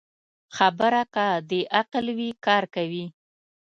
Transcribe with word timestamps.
خبره 0.57 1.03
که 1.13 1.27
د 1.49 1.51
عقل 1.79 2.05
وي، 2.17 2.29
کار 2.45 2.63
کوي 2.75 3.05